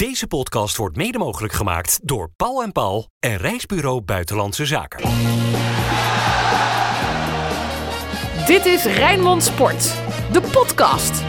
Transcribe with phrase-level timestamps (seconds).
[0.00, 5.00] Deze podcast wordt mede mogelijk gemaakt door Paul en Paul en Reisbureau Buitenlandse Zaken.
[8.46, 9.94] Dit is Rijnmond Sport,
[10.32, 11.22] de podcast.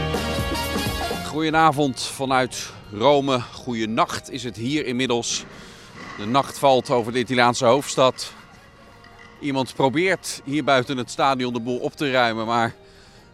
[1.26, 3.40] Goedenavond vanuit Rome.
[3.40, 5.44] Goeienacht is het hier inmiddels.
[6.18, 8.32] De nacht valt over de Italiaanse hoofdstad.
[9.40, 12.74] Iemand probeert hier buiten het stadion de boel op te ruimen, maar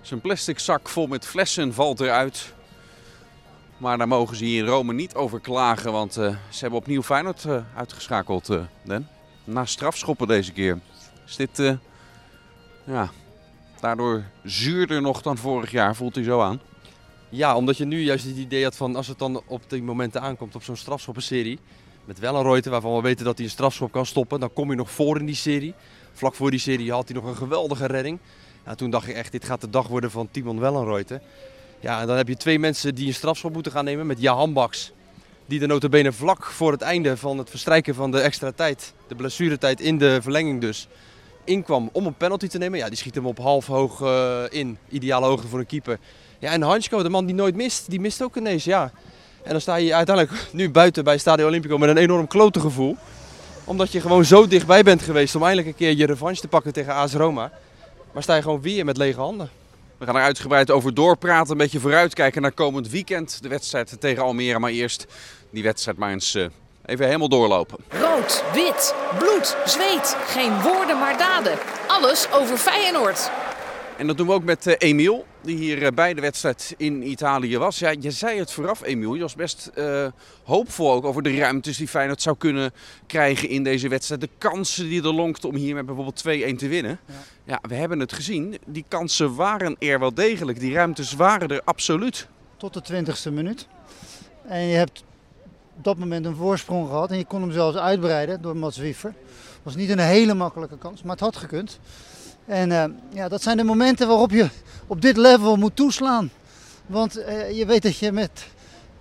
[0.00, 2.56] zijn plastic zak vol met flessen valt eruit.
[3.78, 7.02] Maar daar mogen ze hier in Rome niet over klagen, want uh, ze hebben opnieuw
[7.02, 9.08] Feyenoord uh, uitgeschakeld, uh, Den.
[9.44, 10.78] Na strafschoppen deze keer.
[11.26, 11.78] Is dit,
[12.84, 13.10] ja,
[13.80, 16.60] daardoor zuurder nog dan vorig jaar, voelt hij zo aan?
[17.28, 20.22] Ja, omdat je nu juist het idee had van als het dan op die momenten
[20.22, 21.58] aankomt op zo'n strafschoppenserie.
[22.04, 24.40] Met wel waarvan we weten dat hij een strafschop kan stoppen.
[24.40, 25.74] Dan kom je nog voor in die serie.
[26.12, 28.18] Vlak voor die serie had hij nog een geweldige redding.
[28.64, 31.20] Ja, toen dacht ik echt, dit gaat de dag worden van Timon Wellenreuter.
[31.80, 34.52] Ja, en dan heb je twee mensen die een strafschop moeten gaan nemen met Jahan
[34.52, 34.92] Baks.
[35.46, 39.14] Die de notabene vlak voor het einde van het verstrijken van de extra tijd, de
[39.14, 40.88] blessuretijd in de verlenging dus,
[41.44, 42.78] inkwam om een penalty te nemen.
[42.78, 44.78] Ja, die schiet hem op half hoog uh, in.
[44.88, 45.98] Ideale hoogte voor een keeper.
[46.38, 48.92] Ja, en Hansko, de man die nooit mist, die mist ook ineens, ja.
[49.42, 52.96] En dan sta je uiteindelijk nu buiten bij Stadio Olimpico met een enorm klote gevoel.
[53.64, 56.72] Omdat je gewoon zo dichtbij bent geweest om eindelijk een keer je revanche te pakken
[56.72, 57.52] tegen AS Roma.
[58.12, 59.50] Maar sta je gewoon weer met lege handen.
[59.98, 63.42] We gaan er uitgebreid over doorpraten, een beetje vooruitkijken naar komend weekend.
[63.42, 65.06] De wedstrijd tegen Almere, maar eerst
[65.50, 66.46] die wedstrijd maar eens uh,
[66.84, 67.78] even helemaal doorlopen.
[67.88, 70.16] Rood, wit, bloed, zweet.
[70.26, 71.58] Geen woorden maar daden.
[71.86, 73.30] Alles over Feyenoord.
[73.98, 77.10] En dat doen we ook met uh, Emiel, die hier uh, bij de wedstrijd in
[77.10, 77.78] Italië was.
[77.78, 79.14] Ja, je zei het vooraf, Emiel.
[79.14, 80.06] Je was best uh,
[80.42, 82.72] hoopvol ook over de ruimtes die Feyenoord zou kunnen
[83.06, 84.20] krijgen in deze wedstrijd.
[84.20, 86.24] De kansen die er lonkten om hier met bijvoorbeeld
[86.54, 86.98] 2-1 te winnen.
[87.06, 87.14] Ja.
[87.44, 88.58] ja, we hebben het gezien.
[88.66, 90.60] Die kansen waren er wel degelijk.
[90.60, 92.28] Die ruimtes waren er absoluut.
[92.56, 93.66] Tot de 20ste minuut.
[94.46, 95.04] En je hebt
[95.76, 97.10] op dat moment een voorsprong gehad.
[97.10, 99.14] En je kon hem zelfs uitbreiden door Mats Wiever.
[99.34, 101.78] Het was niet een hele makkelijke kans, maar het had gekund.
[102.48, 104.48] En uh, ja, dat zijn de momenten waarop je
[104.86, 106.30] op dit level moet toeslaan.
[106.86, 108.46] Want uh, je weet dat je met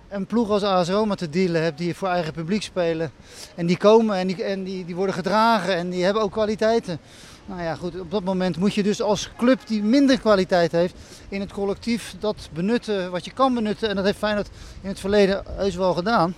[0.08, 3.10] een ploeg als AS Roma te dealen hebt die voor eigen publiek spelen.
[3.54, 6.98] En die komen en, die, en die, die worden gedragen en die hebben ook kwaliteiten.
[7.46, 10.94] Nou ja, goed, op dat moment moet je dus als club die minder kwaliteit heeft
[11.28, 13.88] in het collectief dat benutten wat je kan benutten.
[13.88, 14.48] En dat heeft Feyenoord
[14.82, 16.34] in het verleden heus wel gedaan,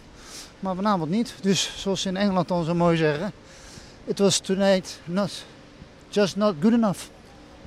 [0.61, 1.35] maar vanavond niet.
[1.41, 3.33] Dus zoals ze in Engeland dan zo mooi zeggen,
[4.05, 5.45] it was tonight not
[6.11, 7.01] just not good enough.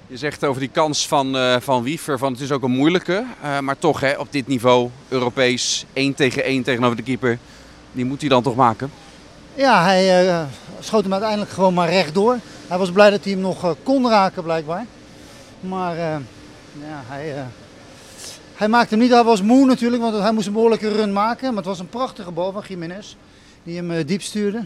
[0.07, 3.25] Je zegt over die kans van, uh, van Wiever, van het is ook een moeilijke.
[3.43, 7.37] Uh, maar toch hè, op dit niveau, Europees, 1 tegen 1 tegenover de keeper.
[7.91, 8.91] Die moet hij dan toch maken?
[9.55, 10.43] Ja, hij uh,
[10.79, 12.39] schoot hem uiteindelijk gewoon maar rechtdoor.
[12.67, 14.85] Hij was blij dat hij hem nog kon raken blijkbaar.
[15.59, 16.21] Maar ja,
[17.07, 17.45] hij,
[18.53, 19.13] hij maakte hem niet.
[19.13, 21.47] Hij was moe natuurlijk, want hij moest een behoorlijke run maken.
[21.47, 23.15] Maar het was een prachtige bal van Jiménez.
[23.63, 24.65] Die hem diep stuurde.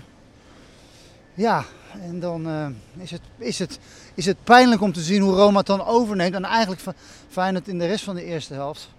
[1.33, 1.65] Ja,
[2.01, 3.79] en dan uh, is, het, is, het,
[4.13, 6.35] is het pijnlijk om te zien hoe Roma het dan overneemt.
[6.35, 6.81] En eigenlijk
[7.29, 8.89] Feyenoord in de rest van de eerste helft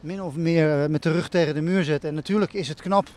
[0.00, 2.04] min of meer uh, met de rug tegen de muur zet.
[2.04, 3.08] En natuurlijk is het knap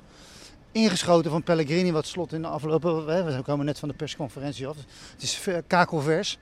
[0.72, 3.06] ingeschoten van Pellegrini, wat slot in de afgelopen...
[3.06, 4.76] We komen net van de persconferentie af.
[5.14, 6.38] Het is kakelvers.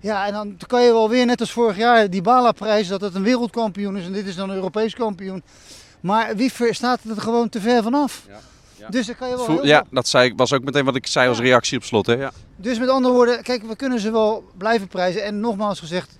[0.00, 3.14] Ja, en dan kan je wel weer, net als vorig jaar, die Bala-prijs, dat het
[3.14, 4.04] een wereldkampioen is.
[4.04, 5.42] En dit is dan een Europees kampioen.
[6.00, 8.24] Maar wie staat er gewoon te ver vanaf?
[8.28, 8.40] Ja.
[8.78, 8.88] Ja.
[8.88, 11.38] Dus dan kan je wel ja, dat zei, was ook meteen wat ik zei als
[11.38, 12.06] reactie op slot.
[12.06, 12.12] Hè?
[12.12, 12.32] Ja.
[12.56, 15.24] Dus met andere woorden, kijk, we kunnen ze wel blijven prijzen.
[15.24, 16.16] En nogmaals gezegd,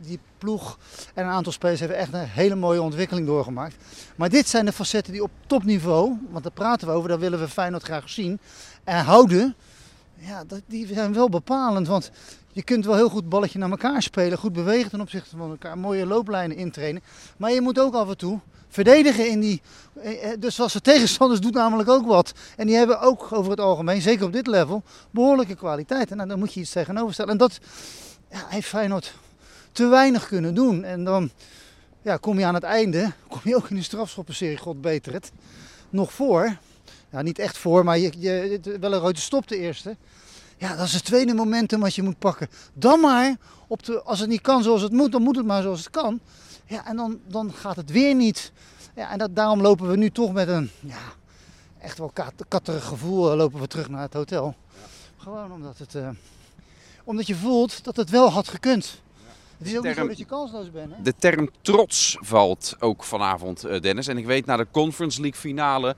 [0.00, 0.78] die ploeg
[1.14, 3.76] en een aantal spelers hebben echt een hele mooie ontwikkeling doorgemaakt.
[4.16, 7.40] Maar dit zijn de facetten die op topniveau, want daar praten we over, daar willen
[7.40, 8.38] we Feyenoord graag zien
[8.84, 9.54] en houden.
[10.14, 12.10] Ja, die zijn wel bepalend, want
[12.52, 15.78] je kunt wel heel goed balletje naar elkaar spelen, goed bewegen ten opzichte van elkaar,
[15.78, 17.02] mooie looplijnen intrainen.
[17.36, 19.62] Maar je moet ook af en toe verdedigen in die.
[20.38, 22.32] Dus zoals de tegenstanders doet namelijk ook wat.
[22.56, 26.10] En die hebben ook over het algemeen, zeker op dit level, behoorlijke kwaliteit.
[26.10, 27.32] En dan moet je iets tegenover stellen.
[27.32, 27.58] En dat
[28.30, 29.14] ja, heeft Feyenoord
[29.72, 30.84] te weinig kunnen doen.
[30.84, 31.30] En dan
[32.02, 35.32] ja, kom je aan het einde, kom je ook in de strafschoppenserie, god beter het,
[35.90, 36.56] nog voor.
[37.10, 39.96] Ja, niet echt voor, maar je, je, wel een rode stop de eerste.
[40.62, 42.48] Ja, dat is het tweede momentum wat je moet pakken.
[42.72, 43.36] Dan maar,
[43.66, 45.90] op de, als het niet kan zoals het moet, dan moet het maar zoals het
[45.90, 46.20] kan.
[46.66, 48.52] Ja, en dan, dan gaat het weer niet.
[48.94, 50.98] Ja, en dat, daarom lopen we nu toch met een ja,
[51.78, 54.54] echt wel kat, katterig gevoel uh, lopen we terug naar het hotel.
[55.16, 56.08] Gewoon omdat, het, uh,
[57.04, 59.00] omdat je voelt dat het wel had gekund.
[59.58, 60.92] Het is ook term, niet zo dat je kansloos bent.
[60.96, 61.02] Hè?
[61.02, 64.06] De term trots valt ook vanavond, uh, Dennis.
[64.06, 65.96] En ik weet na de Conference League finale,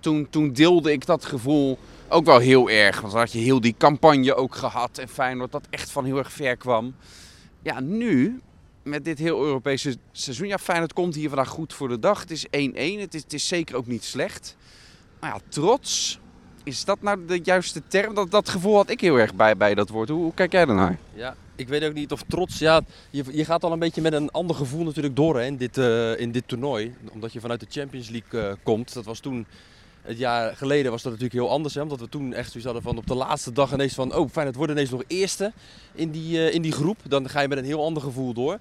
[0.00, 1.78] toen, toen deelde ik dat gevoel
[2.14, 3.00] ook wel heel erg.
[3.00, 4.98] Want had je heel die campagne ook gehad.
[4.98, 6.94] En Feyenoord dat echt van heel erg ver kwam.
[7.62, 8.40] Ja, nu
[8.82, 10.48] met dit heel Europese seizoen.
[10.48, 12.20] Ja, Feyenoord komt hier vandaag goed voor de dag.
[12.20, 12.50] Het is 1-1.
[13.00, 14.56] Het is, het is zeker ook niet slecht.
[15.20, 16.18] Maar ja, trots.
[16.64, 18.14] Is dat nou de juiste term?
[18.14, 20.08] Dat, dat gevoel had ik heel erg bij, bij dat woord.
[20.08, 20.98] Hoe, kijk jij ernaar?
[21.14, 22.58] Ja, ik weet ook niet of trots.
[22.58, 22.80] Ja,
[23.10, 25.76] je, je gaat al een beetje met een ander gevoel natuurlijk door hè, in, dit,
[25.76, 26.94] uh, in dit toernooi.
[27.12, 28.94] Omdat je vanuit de Champions League uh, komt.
[28.94, 29.46] Dat was toen,
[30.04, 31.74] het jaar geleden was dat natuurlijk heel anders.
[31.74, 34.14] Hè, omdat we toen echt zoiets hadden van op de laatste dag ineens van...
[34.14, 35.52] Oh, fijn, het wordt ineens nog eerste
[35.94, 36.98] in die, uh, in die groep.
[37.08, 38.58] Dan ga je met een heel ander gevoel door.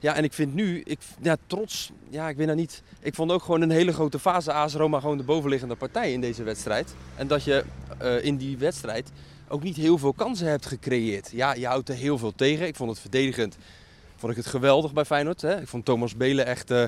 [0.00, 2.82] Ja, en ik vind nu, ik, ja, trots, ja, ik weet nou niet.
[3.00, 6.20] Ik vond ook gewoon een hele grote fase AS Roma gewoon de bovenliggende partij in
[6.20, 6.94] deze wedstrijd.
[7.16, 7.64] En dat je
[8.02, 9.10] uh, in die wedstrijd
[9.48, 11.30] ook niet heel veel kansen hebt gecreëerd.
[11.30, 12.66] Ja, je houdt er heel veel tegen.
[12.66, 13.56] Ik vond het verdedigend,
[14.16, 15.40] vond ik het geweldig bij Feyenoord.
[15.40, 15.60] Hè?
[15.60, 16.84] Ik vond Thomas Belen echt, uh,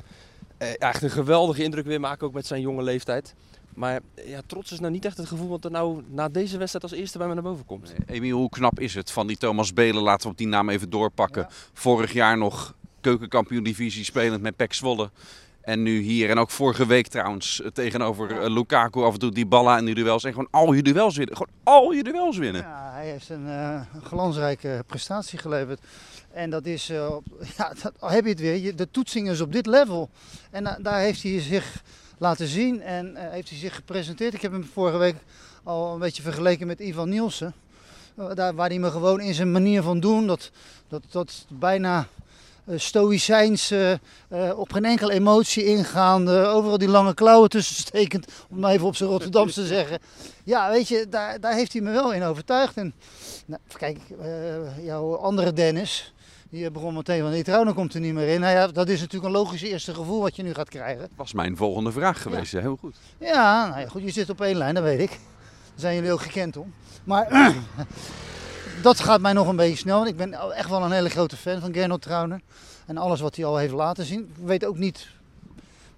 [0.78, 3.34] echt een geweldige indruk weer maken, ook met zijn jonge leeftijd.
[3.80, 6.84] Maar ja, trots is nou niet echt het gevoel wat er nou na deze wedstrijd
[6.84, 7.92] als eerste bij me naar boven komt.
[8.06, 10.02] Nee, Emiel, hoe knap is het van die Thomas Belen?
[10.02, 11.42] Laten we op die naam even doorpakken.
[11.42, 11.54] Ja.
[11.72, 15.10] Vorig jaar nog keukenkampioen divisie spelend met Pek Zwolle.
[15.60, 16.30] En nu hier.
[16.30, 19.94] En ook vorige week trouwens tegenover uh, Lukaku af en toe die ballen en die
[19.94, 20.24] duels.
[20.24, 21.36] En gewoon al je duels winnen.
[21.36, 22.60] Gewoon al je duels winnen.
[22.60, 25.80] Ja, hij heeft een uh, glansrijke prestatie geleverd.
[26.30, 26.96] En dat is, uh,
[27.56, 28.76] ja, dat, heb je het weer.
[28.76, 30.10] De toetsing is op dit level.
[30.50, 31.82] En daar heeft hij zich
[32.20, 34.34] laten zien en heeft hij zich gepresenteerd.
[34.34, 35.16] Ik heb hem vorige week
[35.62, 37.54] al een beetje vergeleken met Ivan Nielsen.
[38.34, 40.50] daar, waar hij me gewoon in zijn manier van doen, dat,
[40.88, 42.06] dat, dat bijna
[42.64, 43.74] uh, stoïcijns,
[44.54, 48.96] op geen enkele emotie ingaande, overal die lange klauwen tussen stekend, om het even op
[48.96, 49.98] zijn Rotterdams te zeggen.
[50.44, 52.76] Ja, weet je, daar, daar heeft hij me wel in overtuigd.
[52.76, 52.94] En
[53.46, 53.98] nou, kijk,
[54.82, 56.12] jouw andere Dennis,
[56.50, 58.40] die begon meteen van die trouwen komt er niet meer in.
[58.40, 61.00] Nou ja, dat is natuurlijk een logisch eerste gevoel wat je nu gaat krijgen.
[61.00, 62.60] Dat was mijn volgende vraag geweest, ja.
[62.60, 62.96] heel goed.
[63.18, 65.10] Ja, nou ja, goed, je zit op één lijn, dat weet ik.
[65.10, 65.18] Daar
[65.74, 66.72] zijn jullie ook gekend om.
[67.04, 67.54] Maar
[68.82, 70.06] dat gaat mij nog een beetje snel.
[70.06, 72.40] Ik ben echt wel een hele grote fan van Gernot Trauner.
[72.86, 74.20] En alles wat hij al heeft laten zien.
[74.20, 75.08] Ik weet ook niet,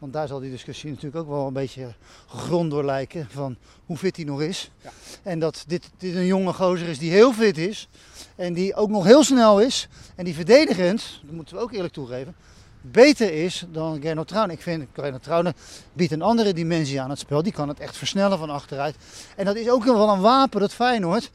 [0.02, 1.94] want daar zal die discussie natuurlijk ook wel een beetje
[2.26, 3.26] gegrond door lijken.
[3.31, 3.56] Van
[3.87, 4.70] hoe fit hij nog is.
[4.82, 4.90] Ja.
[5.22, 7.88] En dat dit, dit een jonge gozer is die heel fit is.
[8.37, 9.88] En die ook nog heel snel is.
[10.14, 12.34] En die verdedigend, dat moeten we ook eerlijk toegeven,
[12.81, 14.54] beter is dan Gernot Trauner.
[14.54, 15.54] Ik vind Gernot Trauner
[15.93, 17.43] biedt een andere dimensie aan het spel.
[17.43, 18.96] Die kan het echt versnellen van achteruit.
[19.37, 21.31] En dat is ook wel een wapen dat Feyenoord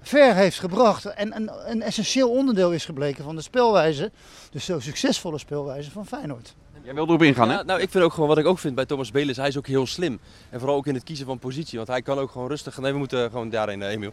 [0.00, 1.04] ver heeft gebracht.
[1.04, 4.10] En een, een essentieel onderdeel is gebleken van de spelwijze.
[4.50, 6.54] Dus zo succesvolle spelwijze van Feyenoord.
[6.82, 7.54] Jij wilde erop ingaan, hè?
[7.54, 9.58] Ja, nou, ik vind ook gewoon wat ik ook vind bij Thomas Belis, hij is
[9.58, 10.20] ook heel slim.
[10.50, 11.76] En vooral ook in het kiezen van positie.
[11.76, 12.78] Want hij kan ook gewoon rustig.
[12.78, 14.12] Nee, we moeten gewoon daarheen, Emiel.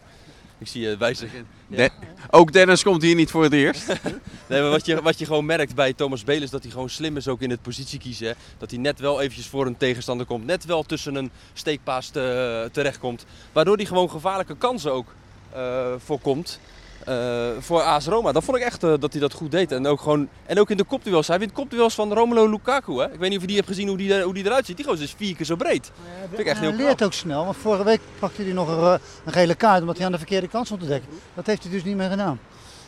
[0.58, 1.46] Ik zie je wijzigen.
[1.66, 1.76] Ja.
[1.76, 1.90] De,
[2.30, 3.86] ook Dennis komt hier niet voor het eerst.
[4.48, 7.16] nee, maar wat je, wat je gewoon merkt bij Thomas Belis, dat hij gewoon slim
[7.16, 8.34] is ook in het positie kiezen.
[8.58, 10.46] Dat hij net wel eventjes voor een tegenstander komt.
[10.46, 13.26] Net wel tussen een steekpaas te, terechtkomt.
[13.52, 15.14] Waardoor hij gewoon gevaarlijke kansen ook
[15.56, 16.60] uh, voorkomt.
[17.08, 18.32] Uh, voor AS Roma.
[18.32, 19.72] Dat vond ik echt uh, dat hij dat goed deed.
[19.72, 21.28] En ook, gewoon, en ook in de kopduels.
[21.28, 22.92] Hij wint kopduels van Romelu Lukaku.
[22.92, 23.12] Hè?
[23.12, 24.76] Ik weet niet of je die hebt gezien hoe die, hoe die eruit ziet.
[24.76, 25.90] Die gozer is vier keer zo breed.
[26.04, 27.44] Ja, vind ik echt heel hij leert ook snel.
[27.44, 30.48] Want vorige week pakte hij nog een, een, gele kaart omdat hij aan de verkeerde
[30.48, 31.10] kant stond te dekken.
[31.34, 32.40] Dat heeft hij dus niet meer gedaan.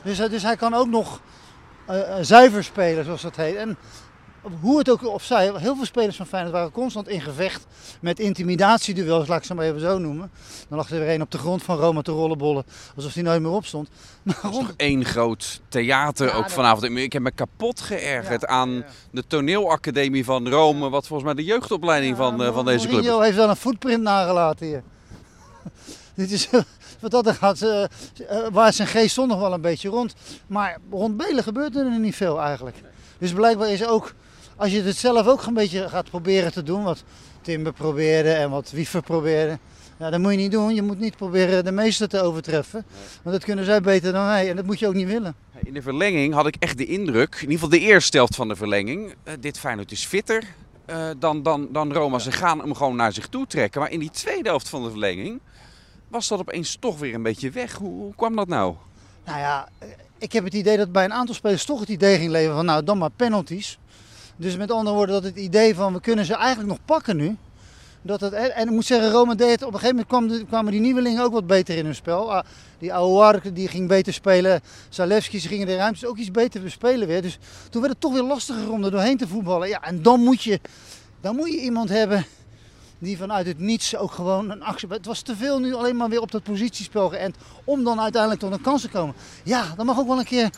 [0.05, 1.21] Dus, dus hij kan ook nog
[2.21, 3.57] zuiver spelen zoals dat heet.
[3.57, 3.77] En
[4.61, 7.67] hoe het ook of zij, heel veel spelers van Feyenoord waren constant in gevecht
[8.01, 10.31] met intimidatieduels, laat ik ze maar even zo noemen.
[10.69, 12.65] Dan lag er weer een op de grond van Roma te rollenbollen,
[12.97, 13.89] alsof hij nooit meer opstond.
[14.23, 14.55] Maar rond...
[14.55, 16.53] is toch één groot theater ja, ook dat...
[16.53, 16.85] vanavond.
[16.85, 18.85] Ik heb me kapot geërgerd ja, aan ja.
[19.11, 23.19] de toneelacademie van Rome, wat volgens mij de jeugdopleiding van, uh, van deze club is.
[23.19, 24.83] heeft wel een footprint nagelaten hier.
[26.15, 26.49] Dit is,
[27.01, 27.85] wat dat er gaat, uh,
[28.53, 30.15] waar zijn geest stond nog wel een beetje rond.
[30.47, 32.77] Maar rond Belen gebeurt er niet veel eigenlijk.
[33.19, 34.15] Dus blijkbaar is ook
[34.61, 37.05] als je het zelf ook een beetje gaat proberen te doen, wat
[37.41, 39.59] Timber probeerde en wat Wiever probeerde,
[39.99, 40.75] ja, dat moet je niet doen.
[40.75, 42.85] Je moet niet proberen de meester te overtreffen.
[43.23, 45.35] Want dat kunnen zij beter dan wij en dat moet je ook niet willen.
[45.63, 48.49] In de verlenging had ik echt de indruk, in ieder geval de eerste helft van
[48.49, 50.45] de verlenging, uh, dit Feyenoord is fitter
[50.91, 52.19] uh, dan, dan, dan Roma.
[52.19, 53.81] Ze gaan hem gewoon naar zich toe trekken.
[53.81, 55.41] Maar in die tweede helft van de verlenging
[56.09, 57.75] was dat opeens toch weer een beetje weg.
[57.75, 58.75] Hoe, hoe kwam dat nou?
[59.25, 59.69] Nou ja,
[60.19, 62.65] ik heb het idee dat bij een aantal spelers toch het idee ging leven van
[62.65, 63.79] nou dan maar penalties.
[64.41, 67.37] Dus met andere woorden, dat het idee van we kunnen ze eigenlijk nog pakken nu.
[68.03, 70.81] Dat het, en ik moet zeggen, Roma deed op een gegeven moment kwam kwamen die
[70.81, 72.35] nieuwelingen ook wat beter in hun spel.
[72.35, 72.45] Ah,
[72.79, 74.61] die Aouar die ging beter spelen.
[74.89, 77.23] Zalewski gingen de ruimtes ook iets beter bespelen weer.
[77.23, 77.39] Dus
[77.71, 79.69] toen werd het toch weer lastiger om er doorheen te voetballen.
[79.69, 80.61] Ja, en dan moet je,
[81.21, 82.27] dan moet je iemand hebben
[82.99, 84.89] die vanuit het niets ook gewoon een actie...
[84.89, 88.41] Het was te veel nu alleen maar weer op dat positiespel geënt om dan uiteindelijk
[88.41, 89.15] tot een kans te komen.
[89.45, 90.51] Ja, dan mag ook wel een keer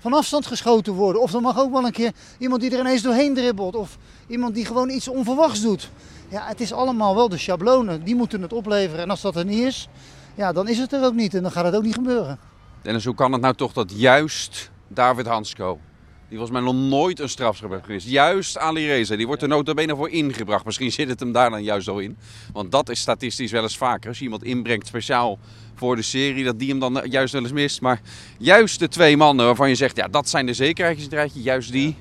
[0.00, 1.22] van afstand geschoten worden.
[1.22, 3.74] Of er mag ook wel een keer iemand die er ineens doorheen dribbelt.
[3.74, 5.90] Of iemand die gewoon iets onverwachts doet.
[6.28, 8.04] Ja, het is allemaal wel de schablonen.
[8.04, 9.02] Die moeten het opleveren.
[9.02, 9.88] En als dat er niet is,
[10.34, 11.34] ja, dan is het er ook niet.
[11.34, 12.38] En dan gaat het ook niet gebeuren.
[12.82, 15.78] Dennis, hoe kan het nou toch dat juist David Hansko
[16.30, 18.08] Die volgens mij nog nooit een strafschop heeft gemist.
[18.08, 20.64] Juist Ali Reza, die wordt er nota bene voor ingebracht.
[20.64, 22.16] Misschien zit het hem daar dan juist al in.
[22.52, 24.08] Want dat is statistisch wel eens vaker.
[24.08, 25.38] Als je iemand inbrengt speciaal
[25.74, 27.80] voor de serie, dat die hem dan juist wel eens mist.
[27.80, 28.00] Maar
[28.38, 31.42] juist de twee mannen waarvan je zegt, ja, dat zijn de zekerheidjes in het rijtje.
[31.42, 31.96] Juist die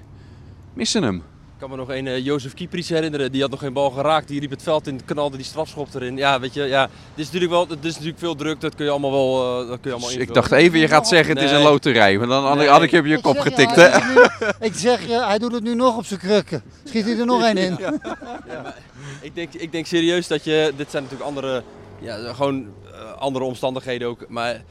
[0.74, 1.24] missen hem.
[1.60, 4.28] Ik kan me nog een uh, Jozef Kieprits herinneren, die had nog geen bal geraakt.
[4.28, 6.18] Die riep het veld in, knalde die strafschop erin.
[6.18, 8.86] Ja, weet je, ja, dit is natuurlijk wel, dit is natuurlijk veel druk, dat kun
[8.86, 11.36] je allemaal wel, uh, dat kun je allemaal dus Ik dacht even, je gaat zeggen
[11.36, 12.68] het is een loterij, maar dan nee.
[12.68, 13.76] had ik je op je ik kop zeg, getikt.
[13.76, 14.14] Ja, hè?
[14.14, 16.64] Nu, ik zeg je, hij doet het nu nog op zijn krukken.
[16.84, 17.78] Schiet hij er nog één in.
[17.80, 18.00] Ja.
[18.48, 18.76] ja.
[19.22, 21.64] ik, denk, ik denk serieus dat je, dit zijn natuurlijk andere,
[22.00, 24.62] ja, gewoon uh, andere omstandigheden ook, maar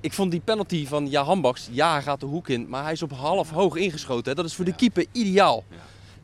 [0.00, 2.92] ik vond die penalty van Ja Hambaks, ja hij gaat de hoek in, maar hij
[2.92, 4.30] is op half hoog ingeschoten.
[4.30, 4.34] Hè.
[4.34, 5.64] Dat is voor de keeper ideaal.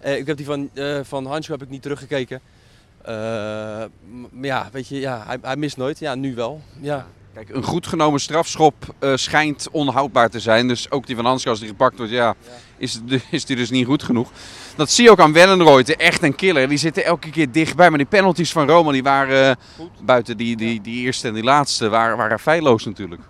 [0.05, 2.41] Uh, ik heb die van, uh, van heb ik niet teruggekeken.
[3.09, 3.83] Uh,
[4.43, 5.99] ja, weet je, ja, hij, hij, mist nooit.
[5.99, 6.61] Ja, nu wel.
[6.81, 7.07] Ja.
[7.35, 10.69] Kijk, een goed genomen strafschop schijnt onhoudbaar te zijn.
[10.69, 12.35] Dus ook die van Hansko als die gepakt wordt, ja,
[12.77, 14.31] Is, is die dus niet goed genoeg.
[14.77, 16.69] Dat zie je ook aan Wellenrooyte, echt een killer.
[16.69, 17.89] Die zitten elke keer dichtbij.
[17.89, 19.59] Maar die penalties van Roma, die waren
[20.03, 23.23] buiten die, die, die eerste en die laatste, waren, waren feilloos natuurlijk.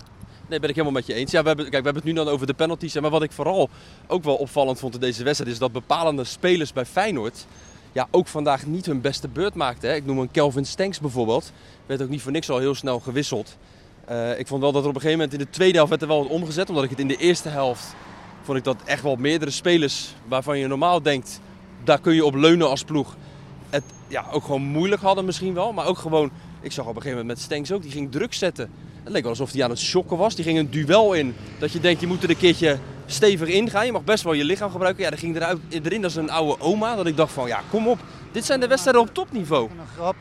[0.50, 1.30] Nee, ben ik helemaal met je eens.
[1.30, 3.00] Ja, we hebben, kijk, we hebben het nu dan over de penalties.
[3.00, 3.68] Maar wat ik vooral
[4.06, 5.52] ook wel opvallend vond in deze wedstrijd...
[5.52, 7.46] is dat bepalende spelers bij Feyenoord...
[7.92, 9.94] Ja, ook vandaag niet hun beste beurt maakten.
[9.94, 11.52] Ik noem een Kelvin Stenks bijvoorbeeld.
[11.86, 13.56] Werd ook niet voor niks al heel snel gewisseld.
[14.10, 16.02] Uh, ik vond wel dat er op een gegeven moment in de tweede helft werd
[16.02, 16.68] er wel wat omgezet.
[16.68, 17.94] Omdat ik het in de eerste helft
[18.42, 21.40] vond ik dat echt wel meerdere spelers waarvan je normaal denkt,
[21.84, 23.16] daar kun je op leunen als ploeg.
[23.70, 25.72] Het ja, ook gewoon moeilijk hadden misschien wel.
[25.72, 26.30] Maar ook gewoon,
[26.60, 28.70] ik zag op een gegeven moment met Stenks ook, die ging druk zetten.
[29.04, 30.34] Het leek wel alsof hij aan het shocken was.
[30.34, 31.34] Die ging een duel in.
[31.58, 33.86] Dat je denkt, je moet er een keertje stevig in gaan.
[33.86, 35.02] Je mag best wel je lichaam gebruiken.
[35.04, 36.96] Ja, dan ging eruit, erin als een oude oma.
[36.96, 37.98] Dat ik dacht van, ja, kom op.
[38.32, 39.70] Dit zijn de wedstrijden op topniveau.
[39.70, 40.16] Een grap.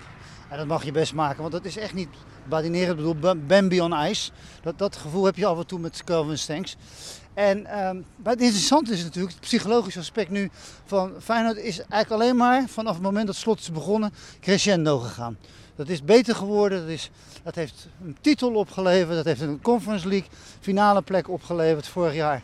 [0.57, 2.09] Dat mag je best maken, want dat is echt niet
[2.47, 2.99] badinerend.
[2.99, 4.31] Ik bedoel, Bambi on ice.
[4.61, 6.75] Dat, dat gevoel heb je af en toe met Calvin Stanks.
[7.33, 10.49] En um, maar het interessante is natuurlijk het psychologische aspect nu
[10.85, 15.37] van Feyenoord is eigenlijk alleen maar vanaf het moment dat slot is begonnen crescendo gegaan.
[15.79, 17.09] Dat is beter geworden, dat, is,
[17.43, 22.41] dat heeft een titel opgeleverd, dat heeft een Conference League finale plek opgeleverd vorig jaar.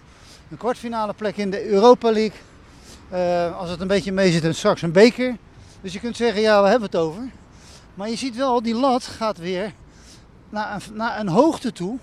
[0.52, 2.40] Een kwartfinale plek in de Europa League.
[3.14, 5.38] Uh, als het een beetje mee zit, en straks een beker.
[5.82, 7.30] Dus je kunt zeggen, ja, we hebben het over.
[7.94, 9.74] Maar je ziet wel, die lat gaat weer
[10.50, 11.98] naar een, naar een hoogte toe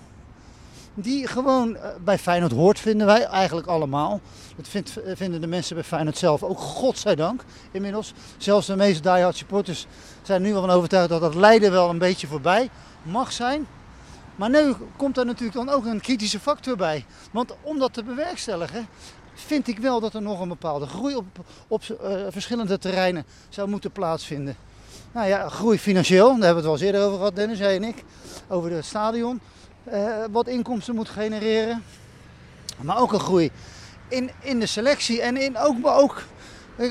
[0.93, 4.21] die gewoon eh, bij Feyenoord hoort, vinden wij eigenlijk allemaal.
[4.55, 8.13] Dat vindt, vinden de mensen bij Feyenoord zelf ook, godzijdank inmiddels.
[8.37, 9.87] Zelfs de meeste diehard supporters
[10.21, 12.69] zijn nu wel van overtuigd dat dat lijden wel een beetje voorbij
[13.01, 13.67] mag zijn.
[14.35, 17.05] Maar nu komt er natuurlijk dan ook een kritische factor bij.
[17.31, 18.87] Want om dat te bewerkstelligen,
[19.33, 21.25] vind ik wel dat er nog een bepaalde groei op,
[21.67, 21.97] op uh,
[22.29, 24.55] verschillende terreinen zou moeten plaatsvinden.
[25.11, 27.75] Nou ja, groei financieel, daar hebben we het wel eens eerder over gehad, Dennis, jij
[27.75, 28.03] en ik.
[28.47, 29.39] Over het stadion
[29.91, 31.83] uh, wat inkomsten moet genereren.
[32.81, 33.51] Maar ook een groei
[34.07, 36.23] in, in de selectie en in ook, ook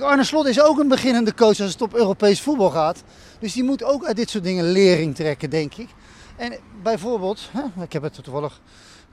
[0.00, 3.02] Arne Slot is ook een beginnende coach als het op Europees voetbal gaat.
[3.38, 5.88] Dus die moet ook uit dit soort dingen lering trekken, denk ik.
[6.36, 8.60] En bijvoorbeeld, ik heb het toevallig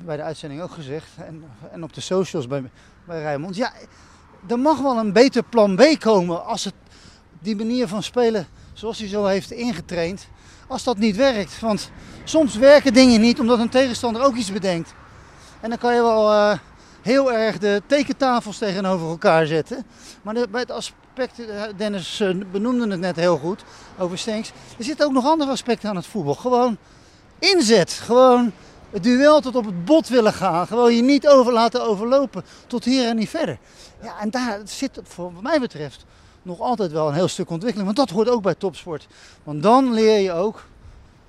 [0.03, 2.63] bij de uitzending ook gezegd, en, en op de socials bij,
[3.05, 3.55] bij Rijmond.
[3.55, 3.73] Ja,
[4.47, 6.73] er mag wel een beter plan B komen als het
[7.39, 10.27] die manier van spelen zoals hij zo heeft ingetraind,
[10.69, 11.59] als dat niet werkt.
[11.59, 11.91] Want
[12.23, 14.93] soms werken dingen niet omdat een tegenstander ook iets bedenkt.
[15.61, 16.57] En dan kan je wel uh,
[17.01, 19.85] heel erg de tekentafels tegenover elkaar zetten.
[20.21, 23.63] Maar bij het aspect, eh, Dennis uh, benoemde het net heel goed
[23.97, 24.51] over Stenks.
[24.77, 26.35] Er zitten ook nog andere aspecten aan het voetbal.
[26.35, 26.77] Gewoon
[27.39, 27.91] inzet.
[27.91, 28.51] Gewoon
[28.89, 30.67] het duel tot op het bot willen gaan.
[30.67, 32.43] Gewoon je niet over laten overlopen.
[32.67, 33.57] Tot hier en niet verder.
[34.01, 36.05] Ja, en daar zit, voor wat mij betreft,
[36.41, 37.95] nog altijd wel een heel stuk ontwikkeling.
[37.95, 39.07] Want dat hoort ook bij topsport.
[39.43, 40.65] Want dan leer je ook,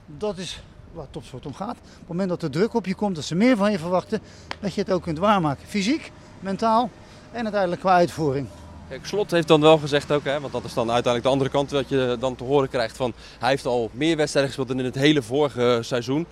[0.07, 0.63] dat is
[0.93, 1.77] waar topsport om gaat.
[1.77, 4.21] Op het moment dat er druk op je komt, dat ze meer van je verwachten,
[4.61, 5.67] dat je het ook kunt waarmaken.
[5.67, 6.91] Fysiek, mentaal
[7.33, 8.47] en uiteindelijk qua uitvoering.
[8.89, 11.51] Kijk, Slot heeft dan wel gezegd ook, hè, want dat is dan uiteindelijk de andere
[11.51, 14.79] kant dat je dan te horen krijgt van hij heeft al meer wedstrijden gespeeld dan
[14.79, 16.27] in het hele vorige seizoen.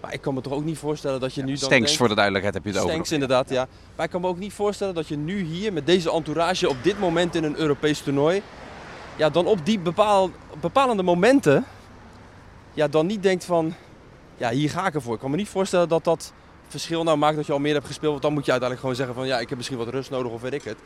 [0.00, 2.08] Maar ik kan me toch ook niet voorstellen dat je nu dan Stanks denkt, voor
[2.08, 2.90] de duidelijkheid heb je het over.
[2.90, 3.68] Stanks inderdaad, ja.
[3.96, 6.76] Maar ik kan me ook niet voorstellen dat je nu hier met deze entourage op
[6.82, 8.42] dit moment in een Europees toernooi...
[9.16, 11.64] Ja, dan op die bepaal, bepalende momenten...
[12.74, 13.74] Ja, dan niet denkt van...
[14.36, 15.14] Ja, hier ga ik ervoor.
[15.14, 16.32] Ik kan me niet voorstellen dat dat
[16.68, 18.10] verschil nou maakt dat je al meer hebt gespeeld.
[18.10, 19.26] Want dan moet je uiteindelijk gewoon zeggen van...
[19.26, 20.78] Ja, ik heb misschien wat rust nodig of weet ik het.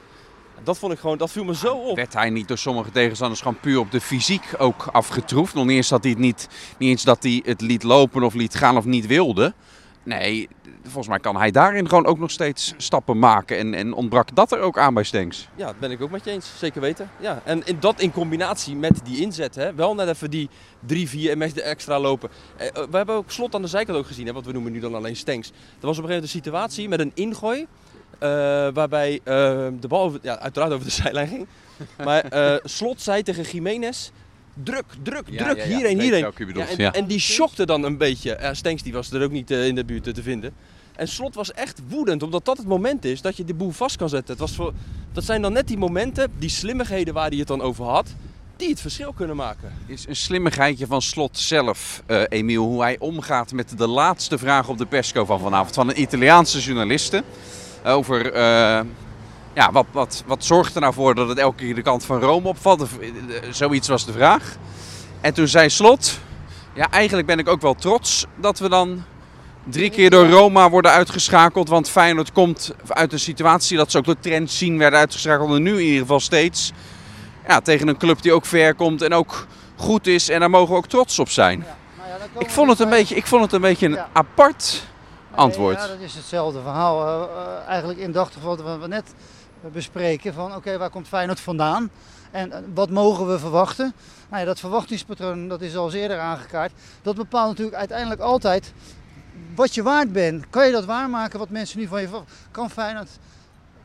[0.63, 1.97] Dat vond ik gewoon, dat viel me zo op.
[1.97, 5.55] Werd hij niet door sommige tegenstanders gewoon puur op de fysiek ook afgetroefd?
[5.55, 6.49] Nog niet eens dat hij het niet,
[6.79, 9.55] niet eens dat hij het liet lopen of liet gaan of niet wilde.
[10.03, 10.49] Nee,
[10.83, 13.59] volgens mij kan hij daarin gewoon ook nog steeds stappen maken.
[13.59, 15.49] En, en ontbrak dat er ook aan bij Stenks.
[15.55, 16.53] Ja, dat ben ik ook met je eens.
[16.59, 17.11] Zeker weten.
[17.21, 17.41] Ja.
[17.45, 19.55] En in, dat in combinatie met die inzet.
[19.55, 19.75] Hè.
[19.75, 20.49] Wel net even die
[20.87, 22.31] drie, vier MX extra lopen.
[22.57, 24.27] Eh, eh, we hebben ook slot aan de zijkant ook gezien.
[24.27, 25.49] Hè, wat we noemen nu dan alleen Stenks.
[25.49, 25.55] Er
[25.87, 27.67] was op een gegeven moment een situatie met een ingooi.
[28.19, 28.29] Eh,
[28.73, 31.47] waarbij eh, de bal over, ja, uiteraard over de zijlijn ging.
[32.05, 34.11] Maar eh, Slot zei tegen Jiménez,
[34.55, 36.33] druk, druk, Ja, druk, ja, ja, hierheen, hierheen.
[36.37, 36.93] bedoelt, en, ja.
[36.93, 38.37] en die shockte dan een beetje.
[38.41, 40.53] Ja, Stenks die was er ook niet eh, in de buurt te vinden.
[40.97, 43.97] En Slot was echt woedend, omdat dat het moment is dat je de boel vast
[43.97, 44.31] kan zetten.
[44.31, 44.73] Het was voor,
[45.13, 48.15] dat zijn dan net die momenten, die slimmigheden waar hij het dan over had,
[48.57, 49.73] die het verschil kunnen maken.
[49.87, 54.69] Is een slimmigheidje van Slot zelf, eh, Emiel, hoe hij omgaat met de laatste vraag
[54.69, 57.23] op de persco van vanavond van een Italiaanse journaliste.
[57.85, 58.81] Over, eh,
[59.53, 62.21] ja, wat, wat, wat zorgt er nou voor dat het elke keer de kant van
[62.21, 62.83] Rome opvalt?
[62.83, 63.09] Eh,
[63.51, 64.57] zoiets was de vraag.
[65.21, 66.19] En toen zei Slot,
[66.75, 69.05] ja, eigenlijk ben ik ook wel trots dat we dan
[69.65, 71.69] drie keer door Roma worden uitgeschakeld.
[71.69, 75.55] Want Feyenoord komt uit een situatie dat ze ook door trend zien werden uitgeschakeld.
[75.55, 76.73] En nu in ieder geval steeds
[77.49, 79.47] ja, tegen een club die ook ver komt en ook
[79.77, 80.29] goed is.
[80.29, 81.59] En daar mogen we ook trots op zijn.
[81.59, 84.83] Nou Ik vond het een beetje, ik vond het een, beetje een apart
[85.35, 85.77] antwoord.
[85.79, 87.07] Nee, ja, dat is hetzelfde verhaal.
[87.07, 89.15] eh, eh, eigenlijk indachtig wat we net
[89.73, 90.35] bespreken.
[90.35, 91.91] Van oké, waar komt Feyenoord vandaan?
[92.31, 93.95] En eh, wat mogen we verwachten?
[94.29, 96.73] Nou ja, dat verwachtingspatroon, dat is al eerder aangekaart.
[97.03, 98.73] Dat bepaalt natuurlijk uiteindelijk altijd
[99.55, 100.45] wat je waard bent.
[100.51, 102.35] Kan je dat waarmaken wat mensen nu van je verwachten?
[102.51, 103.09] Kan Feyenoord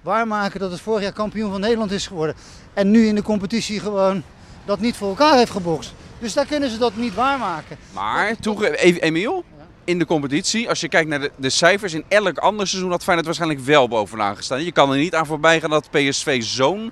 [0.01, 2.35] waarmaken dat het vorig jaar kampioen van Nederland is geworden?
[2.73, 4.23] En nu in de competitie gewoon
[4.65, 5.93] dat niet voor elkaar heeft gebokst.
[6.19, 7.77] Dus daar kunnen ze dat niet waarmaken.
[7.93, 9.43] Maar, toege- even Emiel,
[9.85, 13.03] in de competitie, als je kijkt naar de, de cijfers, in elk ander seizoen had
[13.03, 14.63] Feyenoord waarschijnlijk wel bovenaan gestaan.
[14.63, 16.91] Je kan er niet aan voorbij gaan dat PSV zo'n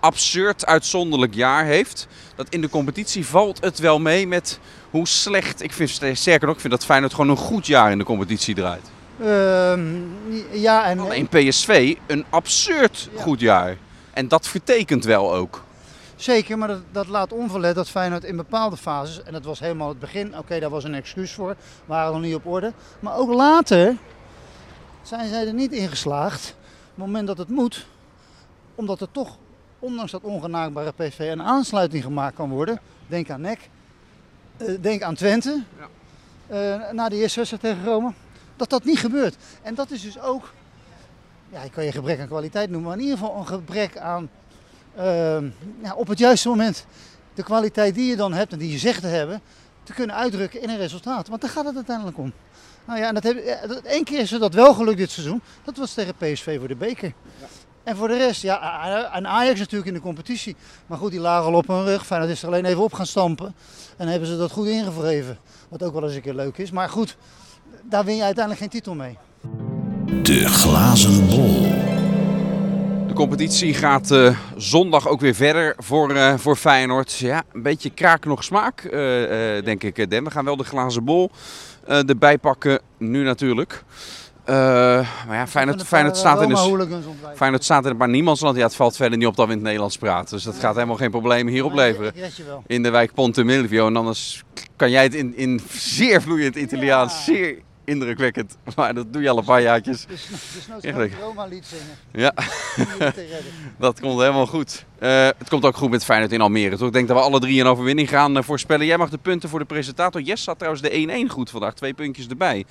[0.00, 2.06] absurd uitzonderlijk jaar heeft.
[2.36, 4.58] Dat in de competitie valt het wel mee met
[4.90, 7.98] hoe slecht, ik vind, sterker nog, ik vind dat Feyenoord gewoon een goed jaar in
[7.98, 8.90] de competitie draait.
[9.20, 9.80] Ehm,
[10.52, 10.98] ja en.
[10.98, 13.22] Alleen PSV een absurd Ja.
[13.22, 13.76] goed jaar.
[14.12, 15.63] En dat vertekent wel ook.
[16.16, 19.88] Zeker, maar dat, dat laat onverlet dat Feyenoord in bepaalde fases, en dat was helemaal
[19.88, 22.72] het begin, oké, daar was een excuus voor, waren nog niet op orde.
[23.00, 23.96] Maar ook later
[25.02, 27.86] zijn zij er niet in geslaagd, op het moment dat het moet,
[28.74, 29.36] omdat er toch,
[29.78, 32.80] ondanks dat ongenaakbare PSV, een aansluiting gemaakt kan worden.
[33.06, 33.68] Denk aan NEC,
[34.56, 35.62] eh, denk aan Twente,
[36.46, 38.12] eh, na de eerste wedstrijd tegen Rome.
[38.56, 39.36] Dat dat niet gebeurt.
[39.62, 40.52] En dat is dus ook,
[41.48, 44.30] ja, ik kan je gebrek aan kwaliteit noemen, maar in ieder geval een gebrek aan
[45.82, 46.86] ja, op het juiste moment
[47.34, 49.40] de kwaliteit die je dan hebt en die je zegt te hebben,
[49.82, 51.28] te kunnen uitdrukken in een resultaat.
[51.28, 52.32] Want daar gaat het uiteindelijk om.
[52.86, 55.10] Nou ja, en dat heb, ja, dat- één keer is er dat wel gelukt dit
[55.10, 55.40] seizoen.
[55.64, 57.12] Dat was tegen PSV voor de beker.
[57.82, 60.56] En voor de rest, ja, en Ajax natuurlijk in de competitie.
[60.86, 62.06] Maar goed, die lagen al op hun rug.
[62.06, 63.54] Feyenoord is er alleen even op gaan stampen.
[63.96, 65.38] En hebben ze dat goed ingevreven.
[65.68, 66.70] Wat ook wel eens een keer leuk is.
[66.70, 67.16] Maar goed,
[67.82, 69.18] daar win je uiteindelijk geen titel mee.
[70.22, 71.66] De glazen bol.
[73.06, 77.12] De competitie gaat eh, zondag ook weer verder voor, eh, voor Feyenoord.
[77.12, 78.90] Ja, een beetje kraak nog smaak, eh,
[79.64, 80.24] denk ik, Den.
[80.24, 81.30] We gaan wel de glazen bol
[81.86, 83.84] erbij pakken, nu natuurlijk.
[84.46, 88.56] Maar ja, Feyenoord, Feyenoord, staat in een, Feyenoord staat in een paar niemandsland.
[88.56, 90.34] Ja, het valt verder niet op dat we in het Nederlands praten.
[90.34, 92.12] Dus dat gaat helemaal geen problemen hier opleveren.
[92.66, 93.86] In de wijk Ponte Milvio.
[93.86, 94.42] En anders
[94.76, 98.56] kan jij het in, in zeer vloeiend Italiaans, zeer indrukwekkend.
[98.76, 100.06] Maar dat doe je al een paar jaartjes.
[100.06, 101.96] Dus, dus nooit een Roma lied zingen.
[102.12, 102.32] Ja.
[103.78, 104.84] Dat komt helemaal goed.
[104.98, 106.76] Eh, het komt ook goed met Feyenoord in Almere.
[106.76, 106.86] Toch?
[106.86, 108.86] Ik denk dat we alle drie een overwinning gaan eh, voorspellen.
[108.86, 110.20] Jij mag de punten voor de presentator.
[110.20, 111.74] Jess had trouwens de 1-1 goed vandaag.
[111.74, 112.64] Twee puntjes erbij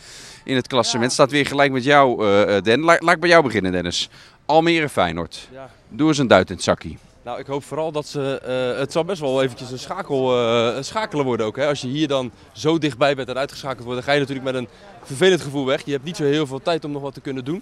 [0.43, 1.07] in het klassement.
[1.07, 1.13] Ja.
[1.13, 2.79] Staat weer gelijk met jou, eh, eh, Den.
[2.79, 4.09] La- laat ik bij jou beginnen, Dennis.
[4.45, 5.47] Almere Feyenoord.
[5.51, 5.69] Ja.
[5.89, 6.97] Doe eens een duit in het zakkie.
[7.23, 8.39] Nou, ik hoop vooral dat ze.
[8.73, 11.55] eh, het zal best wel eventjes een, schakel, eh, een schakelen worden ook.
[11.55, 11.67] Hè.
[11.67, 14.55] Als je hier dan zo dichtbij bent en uitgeschakeld wordt, dan ga je natuurlijk met
[14.55, 14.67] een
[15.03, 15.85] vervelend gevoel weg.
[15.85, 17.61] Je hebt niet zo heel veel tijd om nog wat te kunnen doen.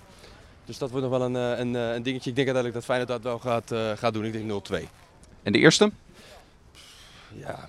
[0.65, 2.29] Dus dat wordt nog wel een, eh, een, eh, een dingetje.
[2.29, 4.25] Ik denk uiteindelijk dat Feyenoord dat wel gaat, eh, gaat doen.
[4.25, 4.87] Ik denk 0-2.
[5.43, 5.91] En de eerste?
[7.27, 7.67] Ja,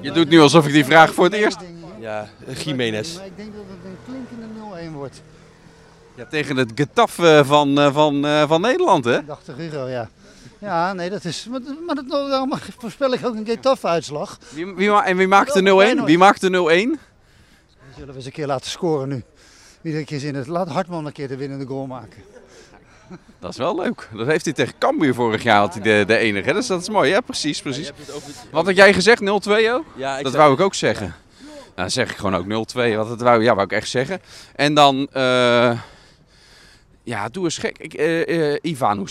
[0.00, 1.58] Je doet nu alsof ik die vraag voor het eerst...
[2.00, 2.28] ja
[2.64, 3.16] Jiménez.
[3.16, 5.22] Maar ik denk dat het een klinkende 0-1 wordt.
[6.14, 7.12] Ja, tegen het getaf
[7.46, 9.24] van, eh, van, eh, van Nederland, hè?
[9.24, 10.08] Dacht de Hugo, ja.
[10.58, 11.46] Ja, nee, dat is.
[11.50, 14.38] Maar, maar dat, daarom voorspel ik ook een Getafe-uitslag.
[14.48, 15.82] Wie, wie, ma- en wie maakt de Wel, 0-1?
[15.82, 16.06] Feyenoord.
[16.06, 16.50] Wie maakt de 0-1?
[16.50, 16.98] Die
[17.94, 19.22] zullen we eens een keer laten scoren nu.
[19.82, 20.46] Iedere keer zin het.
[20.46, 22.22] Laat Hartman een keer de winnende goal maken.
[23.40, 24.08] Dat is wel leuk.
[24.16, 26.48] Dat heeft hij tegen Cambuur vorig jaar had hij de, de enige.
[26.48, 26.54] hè?
[26.54, 27.90] Dus dat is mooi, ja precies, precies.
[28.50, 29.84] Wat had jij gezegd, 0-2 ook?
[29.96, 31.14] Ja, Dat wou ik ook zeggen.
[31.44, 32.46] Nou, dan zeg ik gewoon ook 0-2.
[32.96, 34.20] Want dat wou, ja, wou ik echt zeggen.
[34.54, 35.80] En dan, eh,
[37.02, 37.78] ja, doe eens gek.
[37.78, 39.08] Ik, eh eh Ivan.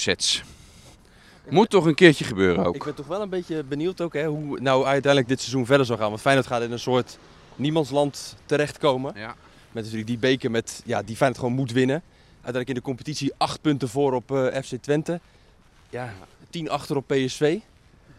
[1.49, 2.83] Moet toch een keertje gebeuren Ik ook.
[2.85, 5.97] ben toch wel een beetje benieuwd ook, hè, hoe nou uiteindelijk dit seizoen verder zal
[5.97, 6.09] gaan.
[6.09, 7.17] Want Feyenoord gaat in een soort
[7.55, 9.11] niemandsland terechtkomen.
[9.15, 9.35] Ja.
[9.71, 12.01] Met natuurlijk die beker met, ja, die Feyenoord gewoon moet winnen.
[12.33, 15.19] Uiteindelijk in de competitie acht punten voor op eh, FC Twente.
[15.89, 16.13] Ja,
[16.49, 17.59] tien achter op PSV.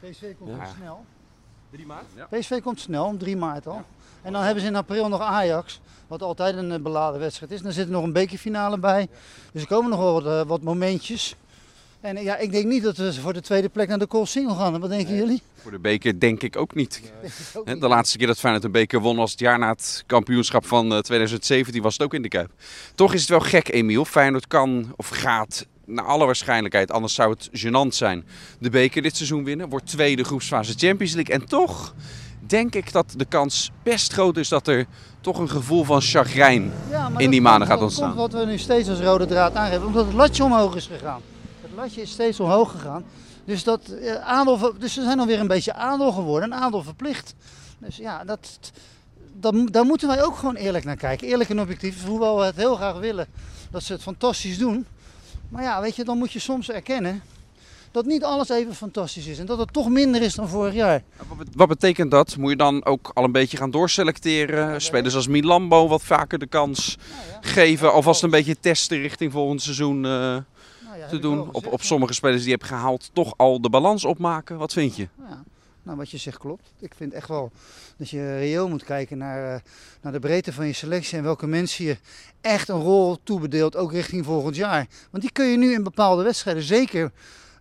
[0.01, 0.67] PSV komt Ja.
[0.79, 1.05] snel.
[1.71, 2.05] 3 maart?
[2.31, 3.83] PSV komt snel, om 3 maart al.
[4.23, 7.63] En dan hebben ze in april nog Ajax, wat altijd een eh, beladen wedstrijd is.
[7.63, 9.09] Dan zit er nog een bekerfinale bij.
[9.53, 11.37] Dus er komen nog wel wat, eh, wat momentjes.
[12.01, 14.55] En eh, ja, ik denk niet dat we voor de tweede plek naar de Koolsingel
[14.55, 14.81] gaan.
[14.81, 15.43] Wat denken jullie?
[15.63, 17.03] Voor de beker denk ik ook niet.
[17.65, 20.93] De laatste keer dat Feyenoord een beker won was het jaar na het kampioenschap van
[20.93, 21.83] eh, 2017.
[21.83, 22.51] Was het ook in de Kuip.
[22.95, 24.05] Toch is het wel gek, Emiel.
[24.05, 28.25] Feyenoord kan of gaat naar alle waarschijnlijkheid, anders zou het gênant zijn,
[28.59, 29.69] de beker dit seizoen winnen.
[29.69, 31.35] Wordt tweede groepsfase Champions League.
[31.35, 31.95] En toch
[32.47, 34.87] denk ik dat de kans best groot is dat er
[35.21, 38.15] toch een gevoel van chagrijn Ja, in die dat maanden gaat dat ontstaan.
[38.17, 41.21] komt wat we nu steeds als rode draad aangeven, omdat het latje omhoog is gegaan.
[41.79, 43.05] Latje is steeds omhoog gegaan.
[43.45, 47.35] Dus, dat, eh, aandeel, dus we zijn alweer een beetje aandeel geworden, een aandeel verplicht.
[47.79, 48.59] Dus ja, dat,
[49.33, 51.27] dat, daar moeten wij ook gewoon eerlijk naar kijken.
[51.29, 53.27] Eerlijk en objectief, hoewel we het heel graag willen
[53.71, 54.87] dat ze het fantastisch doen.
[55.49, 57.23] Maar ja, weet je, dan moet je soms erkennen
[57.91, 59.39] dat niet alles even fantastisch is.
[59.39, 61.03] En dat het toch minder is dan vorig jaar.
[61.29, 62.37] Wat bet- Wat betekent dat?
[62.37, 64.81] Moet je dan ook al een beetje gaan doorselecteren?
[64.81, 66.97] Spelers als Milambo wat vaker de kans
[67.41, 70.45] geven, alvast een beetje testen richting volgend seizoen eh, Nou ja,
[71.09, 71.53] te doen.
[71.53, 74.59] Op, op sommige spelers die je hebt gehaald toch al de balans opmaken.
[74.59, 75.09] Wat vind je?
[75.29, 75.43] Ja,
[75.83, 76.73] nou wat je zegt klopt.
[76.79, 77.53] Ik vind echt wel
[77.97, 79.61] dat je reëel moet kijken naar, eh,
[80.01, 81.97] naar de breedte van je selectie en welke mensen je
[82.41, 84.87] echt een rol toebedeelt, ook richting volgend jaar.
[85.11, 87.13] Want die kun je nu in bepaalde wedstrijden zeker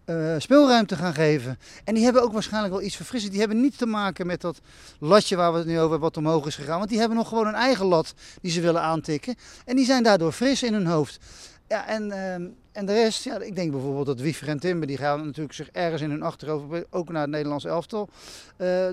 [0.08, 1.60] eh, speelruimte gaan geven.
[1.84, 3.32] En die hebben ook waarschijnlijk wel iets verfrissend.
[3.32, 4.62] Die hebben niet te maken met dat
[5.00, 6.78] latje waar we het nu over hebben, wat omhoog is gegaan.
[6.78, 9.36] Want die hebben nog gewoon een eigen lat die ze willen aantikken.
[9.66, 11.20] En die zijn daardoor fris in hun hoofd.
[11.68, 14.98] Ja, en, ehm, en de rest, ja, ik denk bijvoorbeeld dat Wiever en Timber, die
[14.98, 18.10] gaan natuurlijk zich ergens in hun achterhoofd, ook naar het Nederlands elftal,
[18.58, 18.90] eh,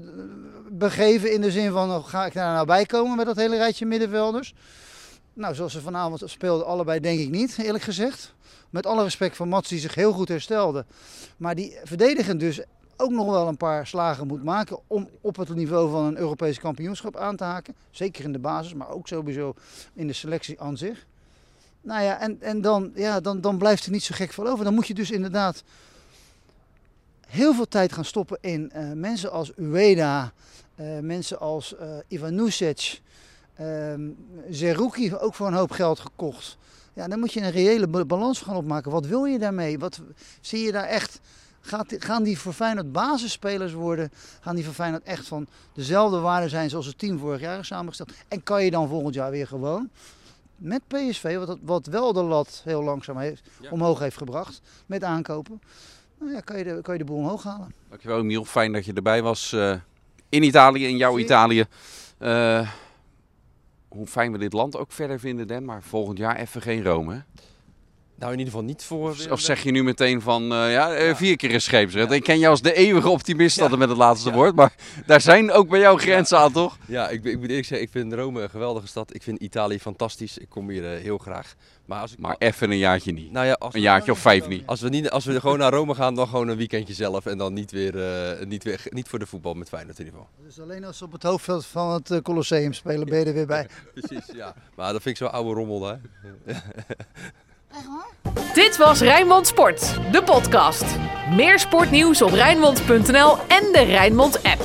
[0.69, 1.33] begeven.
[1.33, 3.87] In de zin van, oh, ga ik daar nou bij komen met dat hele rijtje
[3.87, 4.55] middenvelders?
[5.33, 8.35] Nou, zoals ze vanavond speelden, allebei denk ik niet, eerlijk gezegd.
[8.71, 10.85] Met alle respect voor Mats, die zich heel goed herstelde.
[11.37, 12.63] Maar die verdedigend dus
[12.97, 16.59] ook nog wel een paar slagen moet maken om op het niveau van een Europees
[16.59, 17.75] kampioenschap aan te haken.
[17.91, 19.55] Zeker in de basis, maar ook sowieso
[19.93, 21.07] in de selectie aan zich.
[21.85, 24.65] Nou ja, en, en dan, ja, dan, dan blijft er niet zo gek veel over.
[24.65, 25.63] Dan moet je dus inderdaad
[27.27, 30.33] heel veel tijd gaan stoppen in eh, mensen als Ueda,
[30.75, 33.01] eh, mensen als eh Ivan Nusic,
[33.55, 34.01] ehm
[34.51, 36.57] Zerouki, ook voor een hoop geld gekocht.
[36.93, 38.91] Ja, dan moet je een reële ba- balans gaan opmaken.
[38.91, 39.79] Wat wil je daarmee?
[39.79, 40.01] Wat
[40.41, 41.21] zie je daar echt?
[41.99, 44.13] Gaan die voor Feyenoord basisspelers worden?
[44.41, 47.67] Gaan die voor Feyenoord echt van dezelfde waarde zijn zoals het team vorig jaar is
[47.67, 48.13] samengesteld?
[48.29, 49.91] En kan je dan volgend jaar weer gewoon
[50.65, 53.71] met PSV, wat, wat wel de lat heel langzaam heeft, Ja.
[53.71, 55.61] omhoog heeft gebracht met aankopen.
[56.19, 57.73] Nou ja, kan je de, kan je de boel omhoog halen.
[57.89, 59.75] Dankjewel Emiel, fijn dat je erbij was eh,
[60.29, 61.25] in Italië, in jouw Zeker.
[61.25, 61.65] Italië.
[62.19, 62.71] Eh,
[63.89, 67.15] hoe fijn we dit land ook verder vinden, Den, maar volgend jaar even geen Rome.
[67.15, 67.21] hè?
[68.19, 69.11] Nou, in ieder geval niet voor...
[69.11, 71.17] Of, of zeg je nu meteen van, eh, ja, eh, Ja.
[71.17, 72.09] vier keer een scheepsrecht.
[72.09, 72.15] Ja.
[72.15, 73.63] Ik ken jou als de eeuwige optimist Ja.
[73.63, 74.35] altijd met het laatste Ja.
[74.35, 74.75] woord, maar
[75.07, 76.79] daar zijn ook bij jou grenzen aan, toch?
[76.87, 79.15] Ja, ik, ik moet eerlijk zeggen, ik vind Rome een geweldige stad.
[79.15, 80.39] Ik vind Italië fantastisch.
[80.39, 81.55] Ik kom hier eh, heel graag.
[81.85, 82.19] Maar als ik...
[82.19, 83.33] Maar even een jaartje niet.
[83.33, 84.63] nou ja, als, Een jaartje of vijf niet.
[84.67, 87.27] als, we niet, als we gewoon naar Rome gaan, dan gewoon een weekendje zelf.
[87.27, 87.99] En dan niet weer,
[88.39, 90.35] eh, niet, weer niet voor de voetbal met Feyenoord in ieder geval.
[90.47, 93.47] Dus alleen als ze op het hoofdveld van het Colosseum spelen, ben je er weer
[93.47, 93.67] bij.
[93.95, 94.55] Precies, ja.
[94.77, 95.95] Maar dat vind ik zo'n oude rommel, hè.
[98.55, 100.85] Dit was Rijnmond Sport, de podcast.
[101.31, 104.63] Meer sportnieuws op Rijnmond.nl en de Rijnmond app.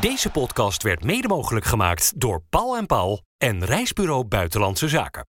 [0.00, 5.24] Deze podcast werd mede mogelijk gemaakt door Paul en Paul en Reisbureau Buitenlandse Zaken.